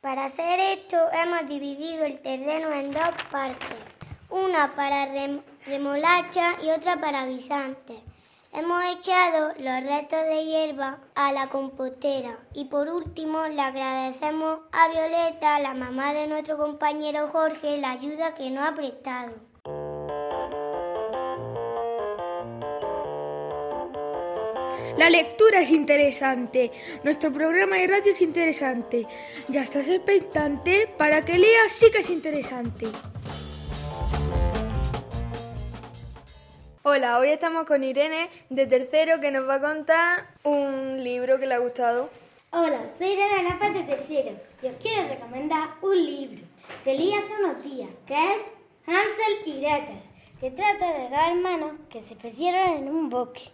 para 0.00 0.26
hacer 0.26 0.60
esto 0.60 0.96
hemos 1.12 1.48
dividido 1.48 2.04
el 2.04 2.20
terreno 2.20 2.72
en 2.72 2.92
dos 2.92 3.10
partes 3.32 3.96
una 4.30 4.74
para 4.74 5.08
remolacha 5.64 6.54
y 6.62 6.70
otra 6.70 7.00
para 7.00 7.26
guisantes. 7.26 7.98
Hemos 8.52 8.82
echado 8.84 9.48
los 9.58 9.84
restos 9.84 10.22
de 10.24 10.44
hierba 10.46 10.98
a 11.14 11.32
la 11.32 11.48
compostera 11.48 12.38
y 12.54 12.64
por 12.66 12.88
último 12.88 13.46
le 13.48 13.60
agradecemos 13.60 14.60
a 14.72 14.88
Violeta, 14.88 15.60
la 15.60 15.74
mamá 15.74 16.14
de 16.14 16.26
nuestro 16.26 16.56
compañero 16.56 17.28
Jorge, 17.28 17.78
la 17.78 17.90
ayuda 17.90 18.34
que 18.34 18.48
nos 18.50 18.66
ha 18.66 18.74
prestado. 18.74 19.32
La 24.96 25.10
lectura 25.10 25.60
es 25.60 25.70
interesante, 25.70 26.72
nuestro 27.04 27.30
programa 27.30 27.76
de 27.76 27.86
radio 27.88 28.12
es 28.12 28.22
interesante. 28.22 29.06
Ya 29.48 29.60
estás 29.60 29.86
expectante 29.90 30.88
para 30.96 31.22
que 31.26 31.36
leas, 31.36 31.72
sí 31.72 31.90
que 31.90 31.98
es 31.98 32.08
interesante. 32.08 32.86
Hola, 36.88 37.18
hoy 37.18 37.30
estamos 37.30 37.64
con 37.64 37.82
Irene 37.82 38.30
de 38.48 38.64
tercero 38.64 39.18
que 39.20 39.32
nos 39.32 39.48
va 39.48 39.54
a 39.54 39.60
contar 39.60 40.24
un 40.44 41.02
libro 41.02 41.36
que 41.40 41.48
le 41.48 41.54
ha 41.54 41.58
gustado. 41.58 42.10
Hola, 42.52 42.78
soy 42.96 43.08
Irene 43.08 43.42
López 43.50 43.74
de 43.74 43.82
tercero 43.82 44.36
y 44.62 44.66
os 44.68 44.74
quiero 44.80 45.08
recomendar 45.08 45.70
un 45.82 45.96
libro 45.96 46.44
que 46.84 46.94
leí 46.94 47.12
hace 47.12 47.42
unos 47.42 47.64
días, 47.64 47.90
que 48.06 48.14
es 48.14 48.42
Hansel 48.86 49.36
y 49.46 49.60
Gretel, 49.62 50.00
que 50.38 50.52
trata 50.52 50.92
de 50.92 51.08
dos 51.08 51.18
hermanos 51.26 51.72
que 51.90 52.02
se 52.02 52.14
perdieron 52.14 52.76
en 52.76 52.88
un 52.88 53.10
bosque, 53.10 53.50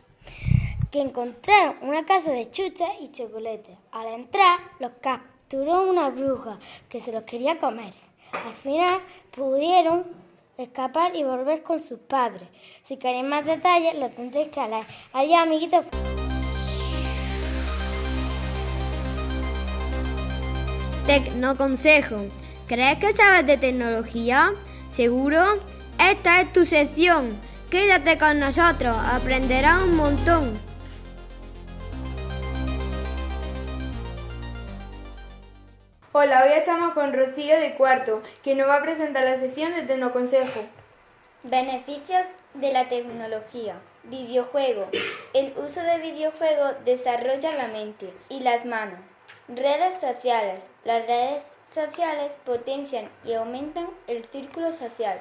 que 0.91 1.01
encontraron 1.01 1.77
una 1.81 2.05
casa 2.05 2.33
de 2.33 2.51
chuches 2.51 2.91
y 3.01 3.13
chocolates. 3.13 3.79
Al 3.93 4.09
entrar, 4.09 4.59
los 4.79 4.93
capturó 5.01 5.89
una 5.89 6.11
bruja 6.11 6.59
que 6.91 7.01
se 7.01 7.13
los 7.13 7.23
quería 7.23 7.59
comer. 7.59 7.95
Al 8.45 8.53
final 8.53 9.01
pudieron 9.31 10.22
escapar 10.63 11.15
y 11.15 11.25
volver 11.25 11.63
con 11.63 11.81
sus 11.81 11.99
padres. 11.99 12.49
Si 12.83 12.97
queréis 12.97 13.25
más 13.25 13.45
detalles, 13.45 13.99
lo 13.99 14.09
tendréis 14.11 14.49
que 14.49 14.61
leer. 14.67 14.85
Adiós, 15.13 15.39
amiguitos. 15.41 15.85
Tecnoconsejo. 21.07 22.17
¿Crees 22.67 22.99
que 22.99 23.13
sabes 23.13 23.47
de 23.47 23.59
tecnología? 23.59 24.53
¿Seguro? 24.91 25.41
Esta 25.99 26.41
es 26.41 26.53
tu 26.53 26.65
sección. 26.65 27.31
Quédate 27.71 28.19
con 28.19 28.39
nosotros, 28.39 28.97
aprenderás 29.13 29.83
un 29.83 29.97
montón. 29.97 30.72
Hola, 36.15 36.45
hoy 36.45 36.53
estamos 36.53 36.93
con 36.93 37.15
Rocío 37.15 37.59
de 37.59 37.75
Cuarto, 37.75 38.21
que 38.43 38.55
nos 38.55 38.69
va 38.69 38.77
a 38.77 38.83
presentar 38.83 39.25
la 39.25 39.37
sección 39.37 39.73
de 39.73 39.81
Tecnoconsejo. 39.81 40.61
Beneficios 41.43 42.27
de 42.53 42.71
la 42.71 42.87
tecnología. 42.87 43.77
Videojuego. 44.03 44.91
El 45.33 45.55
uso 45.57 45.81
de 45.81 46.01
videojuegos 46.01 46.75
desarrolla 46.85 47.55
la 47.55 47.69
mente 47.69 48.13
y 48.29 48.41
las 48.41 48.67
manos. 48.67 49.01
Redes 49.49 50.01
sociales. 50.01 50.71
Las 50.85 51.07
redes 51.07 51.45
sociales 51.73 52.37
potencian 52.45 53.09
y 53.25 53.33
aumentan 53.33 53.89
el 54.07 54.23
círculo 54.27 54.71
social 54.71 55.19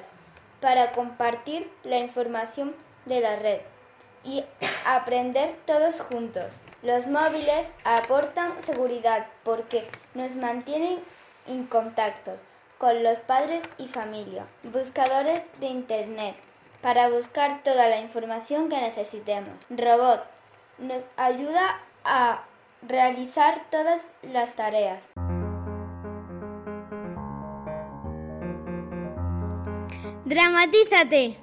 para 0.60 0.92
compartir 0.92 1.70
la 1.84 2.00
información 2.00 2.76
de 3.06 3.20
la 3.20 3.36
red 3.36 3.60
y 4.24 4.44
aprender 4.86 5.54
todos 5.66 6.00
juntos. 6.00 6.60
Los 6.82 7.06
móviles 7.06 7.70
aportan 7.84 8.60
seguridad 8.62 9.26
porque 9.44 9.88
nos 10.14 10.34
mantienen 10.36 10.98
en 11.46 11.66
contacto 11.66 12.32
con 12.78 13.02
los 13.02 13.18
padres 13.18 13.62
y 13.78 13.88
familia. 13.88 14.44
Buscadores 14.64 15.42
de 15.60 15.66
Internet 15.66 16.34
para 16.80 17.08
buscar 17.08 17.62
toda 17.62 17.88
la 17.88 18.00
información 18.00 18.68
que 18.68 18.80
necesitemos. 18.80 19.54
Robot 19.70 20.24
nos 20.78 21.04
ayuda 21.16 21.78
a 22.04 22.42
realizar 22.82 23.62
todas 23.70 24.08
las 24.22 24.54
tareas. 24.54 25.08
Dramatízate. 30.24 31.41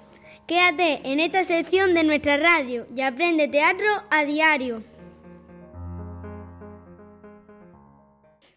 Quédate 0.49 1.01
en 1.03 1.19
esta 1.19 1.43
sección 1.43 1.93
de 1.93 2.03
nuestra 2.03 2.37
radio 2.37 2.87
y 2.95 3.01
aprende 3.03 3.47
teatro 3.47 3.85
a 4.09 4.23
diario. 4.25 4.83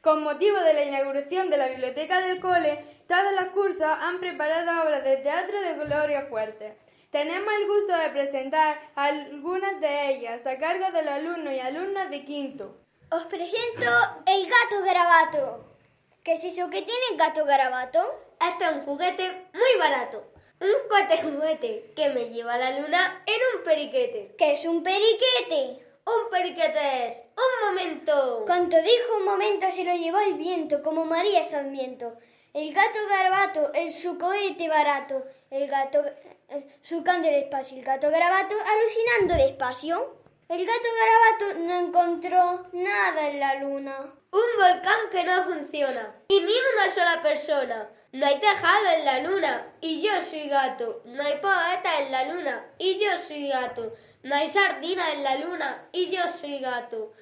Con 0.00 0.22
motivo 0.24 0.58
de 0.60 0.72
la 0.72 0.84
inauguración 0.84 1.50
de 1.50 1.58
la 1.58 1.68
biblioteca 1.68 2.22
del 2.22 2.40
cole, 2.40 2.82
todas 3.06 3.34
las 3.34 3.48
cursas 3.48 3.98
han 4.04 4.20
preparado 4.20 4.84
obras 4.84 5.04
de 5.04 5.18
teatro 5.18 5.60
de 5.60 5.84
Gloria 5.84 6.22
Fuerte. 6.22 6.78
Tenemos 7.10 7.52
el 7.60 7.66
gusto 7.66 7.94
de 7.94 8.08
presentar 8.08 8.80
algunas 8.94 9.78
de 9.82 10.14
ellas 10.14 10.46
a 10.46 10.56
cargo 10.56 10.90
de 10.92 11.02
los 11.02 11.12
alumnos 11.12 11.52
y 11.52 11.60
alumnas 11.60 12.08
de 12.08 12.24
quinto. 12.24 12.74
Os 13.10 13.24
presento 13.26 13.90
el 14.24 14.46
gato 14.46 14.82
garabato. 14.82 15.76
¿Qué 16.24 16.32
es 16.32 16.44
eso 16.44 16.70
que 16.70 16.80
tiene 16.80 17.02
el 17.10 17.18
gato 17.18 17.44
garabato? 17.44 18.00
Este 18.40 18.64
es 18.64 18.72
un 18.76 18.80
juguete 18.80 19.28
muy 19.52 19.78
barato. 19.78 20.31
Un 20.62 20.88
cohete 20.88 21.20
juguete 21.20 21.92
que 21.96 22.08
me 22.10 22.30
lleva 22.30 22.54
a 22.54 22.58
la 22.58 22.78
luna 22.78 23.24
en 23.26 23.40
un 23.52 23.64
periquete. 23.64 24.36
¿Qué 24.38 24.52
es 24.52 24.64
un 24.64 24.84
periquete? 24.84 25.84
Un 26.06 26.30
periquete 26.30 27.08
es 27.08 27.24
un 27.36 27.68
momento. 27.68 28.44
Cuanto 28.46 28.76
dijo 28.76 29.16
un 29.18 29.24
momento 29.24 29.66
se 29.72 29.82
lo 29.82 29.92
llevó 29.96 30.20
el 30.20 30.34
viento 30.34 30.80
como 30.80 31.04
María 31.04 31.42
Sarmiento. 31.42 32.16
El 32.54 32.72
gato 32.72 33.00
garabato 33.08 33.72
en 33.74 33.92
su 33.92 34.16
cohete 34.16 34.68
barato. 34.68 35.24
El 35.50 35.66
gato 35.66 36.04
eh, 36.48 36.78
surcando 36.80 37.26
el 37.26 37.42
espacio. 37.42 37.76
El 37.76 37.84
gato 37.84 38.08
garabato 38.08 38.54
alucinando 38.54 39.34
despacio. 39.34 40.14
El 40.48 40.64
gato 40.64 40.88
garabato 40.96 41.58
no 41.58 41.88
encontró 41.88 42.68
nada 42.72 43.26
en 43.26 43.40
la 43.40 43.54
luna. 43.56 43.96
Un 44.30 44.60
volcán 44.60 45.10
que 45.10 45.24
no 45.24 45.42
funciona. 45.42 46.14
Y 46.28 46.38
ni 46.38 46.52
una 46.52 46.88
sola 46.94 47.20
persona. 47.20 47.90
No 48.12 48.26
hay 48.26 48.38
tejado 48.38 48.88
en 48.98 49.04
la 49.04 49.18
luna. 49.20 49.72
Y 49.80 50.02
yo 50.02 50.20
soy 50.22 50.48
gato. 50.48 51.02
No 51.06 51.22
hay 51.22 51.38
poeta 51.38 52.00
en 52.00 52.12
la 52.12 52.24
luna. 52.32 52.66
Y 52.78 52.98
yo 52.98 53.18
soy 53.18 53.48
gato. 53.48 53.94
No 54.22 54.34
hay 54.34 54.50
sardina 54.50 55.12
en 55.12 55.24
la 55.24 55.36
luna. 55.36 55.88
Y 55.92 56.10
yo 56.10 56.28
soy 56.28 56.58
gato. 56.58 57.12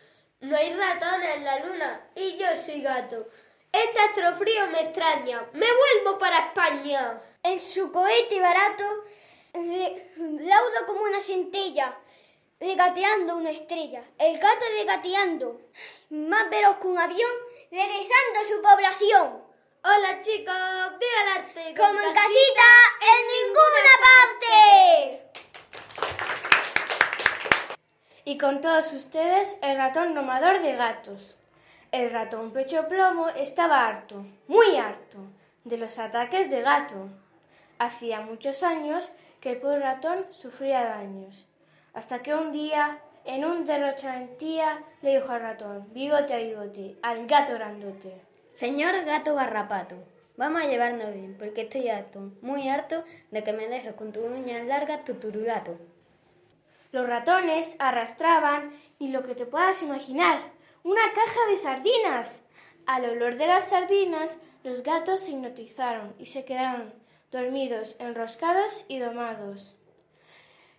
No 0.40 0.56
hay 0.56 0.74
ratones 0.74 1.36
en 1.36 1.44
la 1.44 1.58
luna. 1.60 2.00
Y 2.16 2.36
yo 2.36 2.46
soy 2.64 2.82
gato. 2.82 3.28
Este 3.72 4.00
astrofrío 4.00 4.66
me 4.66 4.80
extraña. 4.80 5.46
Me 5.52 5.66
vuelvo 5.66 6.18
para 6.18 6.46
España. 6.46 7.20
En 7.42 7.58
su 7.58 7.92
cohete 7.92 8.40
barato, 8.40 8.84
laudo 9.54 10.86
como 10.86 11.02
una 11.02 11.20
centella 11.20 11.96
regateando 12.60 13.36
una 13.36 13.50
estrella. 13.50 14.02
El 14.18 14.38
gato 14.38 14.66
regateando, 14.76 15.60
más 16.10 16.50
veloz 16.50 16.76
que 16.76 16.86
un 16.86 16.98
avión, 16.98 17.30
regresando 17.70 18.40
a 18.40 18.44
su 18.44 18.60
población. 18.60 19.49
Hola 19.82 20.20
chicos, 20.20 20.54
viva 21.00 21.20
el 21.24 21.28
arte. 21.38 21.74
Como 21.76 22.00
en 22.00 22.14
casita, 22.14 22.68
en 23.00 23.20
ninguna 23.36 23.94
parte. 24.06 25.30
Y 28.24 28.36
con 28.36 28.60
todos 28.60 28.92
ustedes, 28.92 29.56
el 29.62 29.76
ratón 29.78 30.14
domador 30.14 30.60
de 30.60 30.76
gatos. 30.76 31.34
El 31.92 32.10
ratón 32.10 32.52
pecho 32.52 32.86
plomo 32.88 33.28
estaba 33.30 33.86
harto, 33.86 34.26
muy 34.48 34.76
harto, 34.76 35.18
de 35.64 35.78
los 35.78 35.98
ataques 35.98 36.50
de 36.50 36.62
gato. 36.62 37.08
Hacía 37.78 38.20
muchos 38.20 38.62
años 38.62 39.10
que 39.40 39.52
el 39.52 39.58
pobre 39.58 39.80
ratón 39.80 40.26
sufría 40.30 40.84
daños 40.84 41.46
hasta 41.92 42.22
que 42.22 42.34
un 42.34 42.52
día, 42.52 43.00
en 43.24 43.44
un 43.44 43.66
derrochantía, 43.66 44.82
le 45.02 45.16
dijo 45.16 45.32
al 45.32 45.42
ratón, 45.42 45.92
bigote 45.92 46.34
a 46.34 46.38
bigote, 46.38 46.96
al 47.02 47.26
gato 47.26 47.54
grandote. 47.54 48.29
Señor 48.60 49.06
gato 49.06 49.34
garrapato, 49.34 49.96
vamos 50.36 50.60
a 50.60 50.66
llevarnos 50.66 51.14
bien, 51.14 51.34
porque 51.38 51.62
estoy 51.62 51.88
harto, 51.88 52.30
muy 52.42 52.68
harto 52.68 53.04
de 53.30 53.42
que 53.42 53.54
me 53.54 53.68
dejes 53.68 53.94
con 53.94 54.12
tu 54.12 54.20
uñas 54.20 54.66
largas 54.66 55.02
tu 55.02 55.14
turugato. 55.14 55.78
Los 56.92 57.08
ratones 57.08 57.76
arrastraban, 57.78 58.70
y 58.98 59.08
lo 59.12 59.22
que 59.22 59.34
te 59.34 59.46
puedas 59.46 59.82
imaginar, 59.82 60.42
una 60.82 61.00
caja 61.14 61.40
de 61.48 61.56
sardinas. 61.56 62.42
Al 62.84 63.06
olor 63.06 63.36
de 63.36 63.46
las 63.46 63.70
sardinas, 63.70 64.36
los 64.62 64.82
gatos 64.82 65.20
se 65.20 65.30
hipnotizaron 65.32 66.14
y 66.18 66.26
se 66.26 66.44
quedaron 66.44 66.92
dormidos, 67.32 67.96
enroscados 67.98 68.84
y 68.88 68.98
domados. 68.98 69.74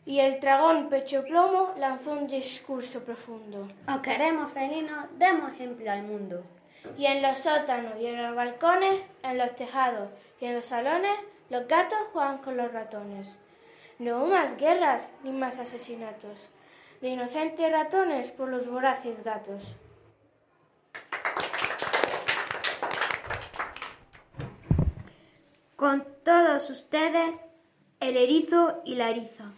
Y 0.06 0.20
el 0.20 0.40
dragón 0.40 0.88
pecho 0.90 1.24
plomo 1.24 1.74
lanzó 1.80 2.12
un 2.12 2.28
discurso 2.28 3.04
profundo. 3.04 3.68
Os 3.88 4.02
queremos 4.02 4.52
felinos, 4.52 5.08
demos 5.18 5.54
ejemplo 5.54 5.90
al 5.90 6.04
mundo. 6.04 6.44
Y 6.98 7.06
en 7.06 7.22
los 7.22 7.40
sótanos 7.40 8.00
y 8.00 8.08
en 8.08 8.22
los 8.22 8.36
balcones, 8.36 9.02
en 9.24 9.38
los 9.38 9.54
tejados 9.56 10.10
y 10.40 10.46
en 10.46 10.56
los 10.56 10.66
salones, 10.66 11.18
los 11.50 11.68
gatos 11.68 12.00
juegan 12.12 12.40
con 12.40 12.58
los 12.58 12.72
ratones. 12.72 13.38
No 14.00 14.26
más 14.26 14.58
guerras 14.58 15.12
ni 15.24 15.32
más 15.32 15.60
asesinatos 15.60 16.50
de 17.02 17.10
inocentes 17.10 17.72
ratones 17.72 18.32
por 18.32 18.50
los 18.50 18.68
voraces 18.68 19.24
gatos. 19.24 19.76
Con 25.76 26.06
todos 26.24 26.70
ustedes, 26.70 27.50
el 28.00 28.18
erizo 28.18 28.82
y 28.86 28.96
la 28.96 29.10
eriza. 29.10 29.52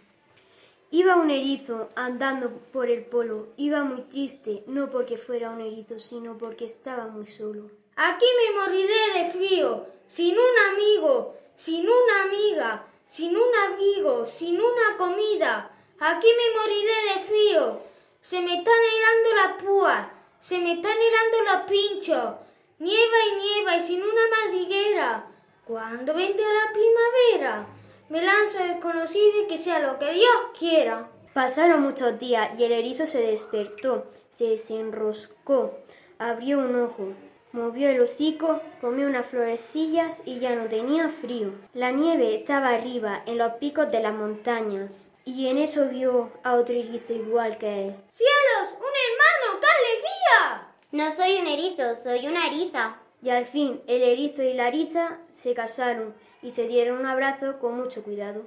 Iba 0.94 1.16
un 1.16 1.28
erizo 1.28 1.88
andando 1.96 2.50
por 2.72 2.88
el 2.88 3.04
polo, 3.04 3.48
iba 3.56 3.82
muy 3.82 4.02
triste, 4.02 4.62
no 4.68 4.90
porque 4.90 5.16
fuera 5.16 5.50
un 5.50 5.60
erizo, 5.60 5.98
sino 5.98 6.38
porque 6.38 6.66
estaba 6.66 7.08
muy 7.08 7.26
solo. 7.26 7.68
Aquí 7.96 8.24
me 8.38 8.60
moriré 8.60 8.94
de 9.18 9.30
frío, 9.32 9.86
sin 10.06 10.36
un 10.36 10.72
amigo, 10.72 11.34
sin 11.56 11.84
una 11.84 12.22
amiga, 12.22 12.86
sin 13.08 13.36
un 13.36 13.54
amigo, 13.72 14.24
sin 14.24 14.54
una 14.54 14.96
comida. 14.96 15.68
Aquí 15.98 16.28
me 16.28 16.60
moriré 16.60 17.14
de 17.14 17.20
frío. 17.26 17.80
Se 18.20 18.40
me 18.40 18.58
están 18.58 18.80
helando 18.94 19.34
las 19.34 19.62
púas, 19.64 20.06
se 20.38 20.58
me 20.58 20.74
están 20.74 20.96
helando 20.96 21.52
los 21.52 21.70
pinchos. 21.70 22.34
Nieva 22.78 23.16
y 23.32 23.42
nieva 23.42 23.76
y 23.78 23.80
sin 23.80 24.00
una 24.00 24.28
madriguera. 24.30 25.26
¿Cuándo 25.64 26.14
vendrá 26.14 26.46
la 26.46 26.72
primavera? 26.72 27.73
Me 28.14 28.22
lanzo 28.22 28.60
a 28.60 28.66
desconocido 28.68 29.42
y 29.42 29.48
que 29.48 29.58
sea 29.58 29.80
lo 29.80 29.98
que 29.98 30.12
Dios 30.12 30.36
quiera. 30.56 31.10
Pasaron 31.32 31.82
muchos 31.82 32.16
días 32.16 32.48
y 32.56 32.62
el 32.62 32.70
erizo 32.70 33.08
se 33.08 33.20
despertó, 33.20 34.06
se 34.28 34.50
desenroscó, 34.50 35.80
abrió 36.20 36.60
un 36.60 36.80
ojo, 36.80 37.08
movió 37.50 37.88
el 37.88 38.00
hocico, 38.00 38.60
comió 38.80 39.08
unas 39.08 39.26
florecillas 39.26 40.22
y 40.24 40.38
ya 40.38 40.54
no 40.54 40.68
tenía 40.68 41.08
frío. 41.08 41.54
La 41.72 41.90
nieve 41.90 42.36
estaba 42.36 42.68
arriba, 42.68 43.24
en 43.26 43.36
los 43.38 43.54
picos 43.54 43.90
de 43.90 44.00
las 44.00 44.14
montañas, 44.14 45.10
y 45.24 45.48
en 45.48 45.58
eso 45.58 45.88
vio 45.88 46.30
a 46.44 46.54
otro 46.54 46.76
erizo 46.76 47.14
igual 47.14 47.58
que 47.58 47.86
él. 47.86 47.96
¡Cielos! 48.10 48.74
¡Un 48.74 48.94
hermano! 49.08 49.60
¡Qué 49.60 49.66
alegría! 49.66 50.68
No 50.92 51.10
soy 51.10 51.40
un 51.40 51.48
erizo, 51.48 51.96
soy 51.96 52.28
una 52.28 52.46
eriza. 52.46 52.96
Y 53.24 53.30
al 53.30 53.46
fin 53.46 53.80
el 53.86 54.02
erizo 54.02 54.42
y 54.42 54.52
la 54.52 54.68
eriza 54.68 55.18
se 55.30 55.54
casaron 55.54 56.14
y 56.42 56.50
se 56.50 56.68
dieron 56.68 56.98
un 56.98 57.06
abrazo 57.06 57.58
con 57.58 57.74
mucho 57.74 58.02
cuidado. 58.02 58.44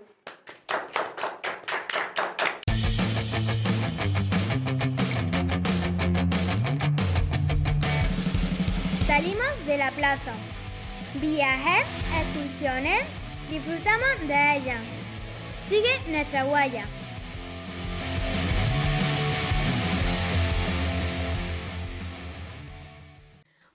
Salimos 9.08 9.66
de 9.66 9.78
la 9.80 9.90
plaza. 9.90 10.34
Viajes, 11.16 11.88
excursiones, 12.22 13.02
disfrutamos 13.50 14.28
de 14.28 14.58
ellas. 14.58 14.82
Sigue 15.68 15.90
nuestra 16.12 16.46
huella. 16.46 16.86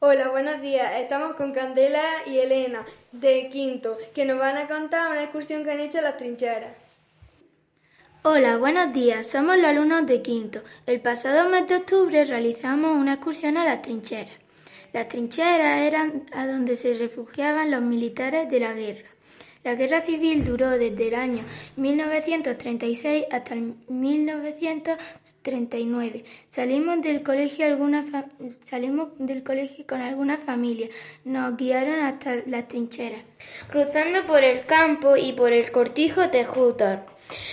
Hola, 0.05 0.31
buenos 0.31 0.61
días. 0.61 0.95
Estamos 0.97 1.37
con 1.37 1.53
Candela 1.53 2.03
y 2.27 2.39
Elena 2.39 2.85
de 3.13 3.49
Quinto, 3.51 3.97
que 4.13 4.25
nos 4.25 4.37
van 4.37 4.57
a 4.57 4.67
contar 4.67 5.09
una 5.13 5.23
excursión 5.23 5.63
que 5.63 5.71
han 5.71 5.79
hecho 5.79 6.01
a 6.01 6.03
las 6.03 6.17
trincheras. 6.17 6.73
Hola, 8.25 8.57
buenos 8.57 8.93
días. 8.93 9.29
Somos 9.29 9.57
los 9.59 9.67
alumnos 9.67 10.05
de 10.09 10.21
Quinto. 10.21 10.61
El 10.87 11.01
pasado 11.01 11.49
mes 11.49 11.69
de 11.69 11.77
octubre 11.77 12.25
realizamos 12.25 12.97
una 12.97 13.13
excursión 13.13 13.57
a 13.57 13.65
las 13.65 13.81
trincheras. 13.81 14.35
Las 14.93 15.09
trincheras 15.09 15.83
eran 15.83 16.25
a 16.33 16.49
donde 16.49 16.75
se 16.75 16.95
refugiaban 16.95 17.71
los 17.71 17.83
militares 17.83 18.51
de 18.51 18.59
la 18.59 18.73
guerra. 18.73 19.12
La 19.65 19.77
guerra 19.77 20.01
civil 20.01 20.45
duró 20.45 20.71
desde 20.71 21.07
el 21.07 21.15
año 21.15 21.45
1936 21.77 23.27
hasta 23.31 23.55
el 23.55 23.77
1939. 23.87 26.25
Salimos 26.51 27.01
del 27.01 27.23
colegio 27.23 27.79
con 29.87 30.01
algunas 30.01 30.41
familias. 30.41 30.91
Nos 31.25 31.57
guiaron 31.57 32.01
hasta 32.01 32.39
las 32.47 32.67
trincheras, 32.67 33.23
cruzando 33.71 34.27
por 34.27 34.43
el 34.43 34.67
campo 34.67 35.17
y 35.17 35.33
por 35.33 35.53
el 35.53 35.71
cortijo 35.71 36.27
de 36.27 36.45
Jútor. 36.45 37.07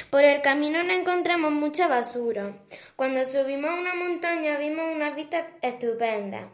Por 0.09 0.23
el 0.23 0.41
camino 0.41 0.81
no 0.81 0.93
encontramos 0.93 1.51
mucha 1.51 1.87
basura. 1.87 2.57
Cuando 2.95 3.23
subimos 3.27 3.69
a 3.69 3.75
una 3.75 3.93
montaña 3.93 4.57
vimos 4.57 4.95
una 4.95 5.11
vista 5.11 5.45
estupenda. 5.61 6.49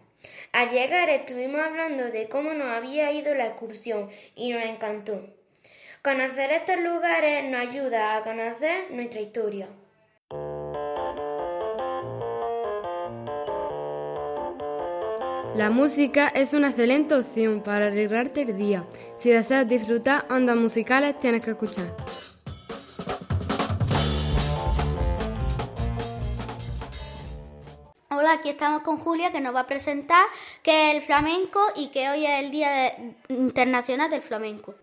Al 0.51 0.69
llegar 0.69 1.09
estuvimos 1.09 1.61
hablando 1.61 2.03
de 2.03 2.27
cómo 2.27 2.53
nos 2.53 2.67
había 2.67 3.13
ido 3.13 3.33
la 3.35 3.47
excursión 3.47 4.09
y 4.35 4.49
nos 4.49 4.61
encantó. 4.61 5.25
Conocer 6.05 6.51
estos 6.51 6.77
lugares 6.77 7.49
nos 7.49 7.61
ayuda 7.61 8.15
a 8.15 8.21
conocer 8.21 8.91
nuestra 8.91 9.21
historia. 9.21 9.67
La 15.55 15.71
música 15.71 16.27
es 16.27 16.53
una 16.53 16.67
excelente 16.67 17.15
opción 17.15 17.63
para 17.63 17.87
arreglarte 17.87 18.43
el 18.43 18.55
día. 18.55 18.85
Si 19.17 19.31
deseas 19.31 19.67
disfrutar 19.67 20.27
ondas 20.29 20.57
musicales, 20.57 21.19
tienes 21.19 21.43
que 21.43 21.49
escuchar. 21.49 21.91
Aquí 28.31 28.49
estamos 28.49 28.81
con 28.81 28.97
Julia 28.97 29.31
que 29.31 29.39
nos 29.39 29.53
va 29.53 29.61
a 29.61 29.67
presentar 29.67 30.25
qué 30.63 30.89
es 30.89 30.95
el 30.95 31.01
flamenco 31.03 31.59
y 31.75 31.87
que 31.87 32.09
hoy 32.09 32.25
es 32.25 32.43
el 32.43 32.51
Día 32.51 32.95
Internacional 33.29 34.09
del 34.09 34.21
Flamenco. 34.21 34.73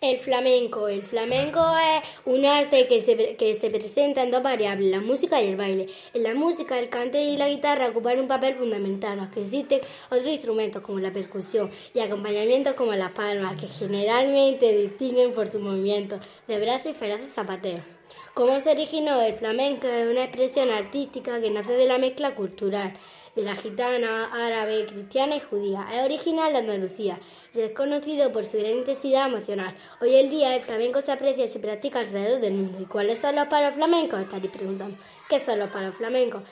El 0.00 0.18
flamenco. 0.18 0.88
El 0.88 1.02
flamenco 1.02 1.60
es 1.78 2.02
un 2.26 2.44
arte 2.44 2.86
que 2.88 3.00
se, 3.00 3.36
que 3.36 3.54
se 3.54 3.70
presenta 3.70 4.22
en 4.22 4.30
dos 4.30 4.42
variables, 4.42 4.90
la 4.90 5.00
música 5.00 5.40
y 5.40 5.48
el 5.48 5.56
baile. 5.56 5.88
En 6.14 6.22
la 6.22 6.34
música, 6.34 6.78
el 6.78 6.88
cante 6.88 7.22
y 7.22 7.36
la 7.36 7.48
guitarra 7.48 7.88
ocupan 7.88 8.20
un 8.20 8.28
papel 8.28 8.54
fundamental, 8.54 9.18
aunque 9.18 9.42
existen 9.42 9.80
otros 10.06 10.26
instrumentos 10.26 10.82
como 10.82 10.98
la 10.98 11.12
percusión 11.12 11.70
y 11.94 12.00
acompañamientos 12.00 12.74
como 12.74 12.94
las 12.94 13.12
palmas, 13.12 13.60
que 13.60 13.68
generalmente 13.68 14.76
distinguen 14.76 15.32
por 15.32 15.48
su 15.48 15.60
movimiento 15.60 16.18
de 16.48 16.58
brazos 16.58 16.90
y 16.90 16.94
feroces 16.94 17.32
zapateos. 17.32 17.91
¿Cómo 18.34 18.58
se 18.60 18.70
originó 18.70 19.20
el 19.20 19.34
flamenco? 19.34 19.86
Es 19.86 20.08
una 20.08 20.24
expresión 20.24 20.70
artística 20.70 21.38
que 21.38 21.50
nace 21.50 21.72
de 21.72 21.86
la 21.86 21.98
mezcla 21.98 22.34
cultural 22.34 22.94
de 23.36 23.42
la 23.42 23.54
gitana, 23.56 24.30
árabe, 24.32 24.86
cristiana 24.86 25.36
y 25.36 25.40
judía. 25.40 25.86
Es 25.92 26.02
original 26.02 26.50
de 26.52 26.60
Andalucía. 26.60 27.20
Es 27.54 27.72
conocido 27.72 28.32
por 28.32 28.44
su 28.44 28.56
gran 28.56 28.72
intensidad 28.72 29.26
emocional. 29.26 29.74
Hoy 30.00 30.16
en 30.16 30.30
día 30.30 30.56
el 30.56 30.62
flamenco 30.62 31.02
se 31.02 31.12
aprecia 31.12 31.44
y 31.44 31.48
se 31.48 31.60
practica 31.60 32.00
alrededor 32.00 32.40
del 32.40 32.54
mundo. 32.54 32.78
¿Y 32.80 32.86
cuáles 32.86 33.18
son 33.18 33.36
los 33.36 33.48
palos 33.48 33.74
flamencos? 33.74 34.20
Estaréis 34.20 34.50
preguntando. 34.50 34.96
¿Qué 35.28 35.38
son 35.38 35.58
los 35.58 35.68
palos 35.68 35.94
flamencos? 35.94 36.42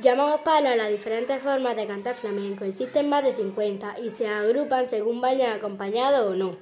Llamamos 0.00 0.42
palos 0.42 0.70
a 0.70 0.76
las 0.76 0.88
diferentes 0.88 1.42
formas 1.42 1.74
de 1.74 1.88
cantar 1.88 2.14
flamenco. 2.14 2.64
Existen 2.64 3.08
más 3.08 3.24
de 3.24 3.34
50 3.34 3.96
y 4.04 4.10
se 4.10 4.28
agrupan 4.28 4.88
según 4.88 5.20
vayan 5.20 5.56
acompañados 5.56 6.30
o 6.30 6.34
no. 6.36 6.56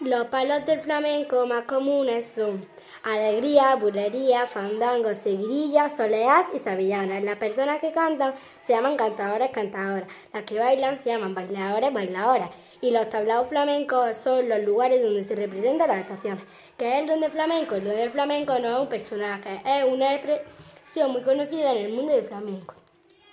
Los 0.00 0.26
palos 0.26 0.66
del 0.66 0.80
flamenco 0.80 1.46
más 1.46 1.64
comunes 1.64 2.26
son 2.26 2.60
alegría, 3.04 3.76
bulería, 3.76 4.46
fandango, 4.46 5.14
seguirilla, 5.14 5.88
soleás 5.88 6.46
y 6.54 6.58
sabillanas. 6.58 7.22
Las 7.22 7.36
personas 7.36 7.78
que 7.78 7.92
cantan 7.92 8.34
se 8.64 8.72
llaman 8.72 8.96
cantadores, 8.96 9.48
cantadoras. 9.48 10.08
Las 10.32 10.42
que 10.44 10.58
bailan 10.58 10.96
se 10.96 11.10
llaman 11.10 11.34
bailadores, 11.34 11.92
bailadoras. 11.92 12.50
Y 12.80 12.90
los 12.90 13.08
tablados 13.10 13.48
flamencos 13.48 14.16
son 14.16 14.48
los 14.48 14.60
lugares 14.60 15.02
donde 15.02 15.22
se 15.22 15.36
representan 15.36 15.88
las 15.88 15.98
estaciones. 15.98 16.44
¿Qué 16.78 16.94
es 16.94 17.00
el 17.00 17.06
don 17.06 17.20
de 17.20 17.30
flamenco? 17.30 17.74
El 17.74 17.84
don 17.84 17.94
del 17.94 18.10
flamenco 18.10 18.58
no 18.58 18.68
es 18.68 18.80
un 18.80 18.88
personaje, 18.88 19.62
es 19.64 19.84
una 19.84 20.14
expresión 20.14 21.12
muy 21.12 21.22
conocida 21.22 21.72
en 21.72 21.84
el 21.84 21.92
mundo 21.92 22.12
del 22.12 22.24
flamenco. 22.24 22.74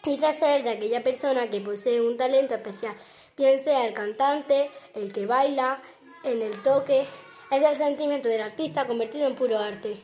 Dice 0.04 0.34
ser 0.34 0.64
de 0.64 0.72
aquella 0.72 1.04
persona 1.04 1.50
que 1.50 1.62
posee 1.62 2.02
un 2.02 2.18
talento 2.18 2.56
especial, 2.56 2.96
bien 3.38 3.60
sea 3.60 3.86
el 3.86 3.94
cantante, 3.94 4.70
el 4.96 5.14
que 5.14 5.28
baila, 5.28 5.82
en 6.24 6.42
el 6.42 6.62
toque, 6.64 7.06
es 7.52 7.64
el 7.64 7.76
sentimiento 7.76 8.30
del 8.30 8.42
artista 8.42 8.88
convertido 8.88 9.28
en 9.28 9.36
puro 9.36 9.60
arte. 9.60 9.98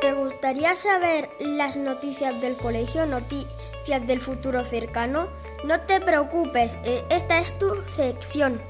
¿Te 0.00 0.12
gustaría 0.12 0.74
saber 0.76 1.28
las 1.40 1.76
noticias 1.76 2.40
del 2.40 2.56
colegio, 2.56 3.06
noticias 3.06 4.06
del 4.06 4.20
futuro 4.20 4.62
cercano? 4.62 5.28
No 5.64 5.80
te 5.80 6.00
preocupes, 6.00 6.78
eh, 6.84 7.04
esta 7.08 7.38
es 7.38 7.58
tu 7.58 7.74
sección. 7.96 8.60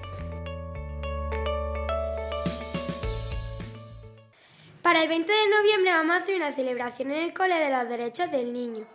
Para 4.80 5.02
el 5.02 5.08
20 5.08 5.32
de 5.32 5.48
noviembre 5.48 5.92
vamos 5.92 6.14
a 6.14 6.18
hacer 6.20 6.36
una 6.36 6.52
celebración 6.52 7.10
en 7.10 7.24
el 7.24 7.34
Cole 7.34 7.58
de 7.58 7.70
los 7.70 7.88
Derechos 7.88 8.30
del 8.30 8.52
Niño 8.52 8.86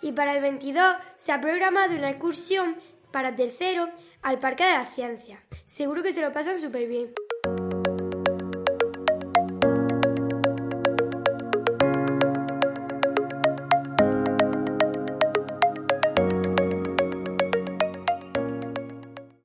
y 0.00 0.12
para 0.12 0.34
el 0.34 0.42
22 0.42 0.96
se 1.16 1.32
ha 1.32 1.40
programado 1.40 1.94
una 1.94 2.10
excursión 2.10 2.76
para 3.10 3.34
tercero 3.34 3.88
al 4.22 4.38
Parque 4.38 4.64
de 4.64 4.72
la 4.72 4.84
Ciencia. 4.84 5.42
Seguro 5.64 6.02
que 6.02 6.12
se 6.12 6.20
lo 6.20 6.32
pasan 6.32 6.58
súper 6.60 6.86
bien. 6.88 7.14